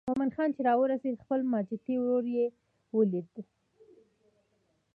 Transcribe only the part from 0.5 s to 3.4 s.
چې راورسېد خپل ماجتي ورور یې ولید.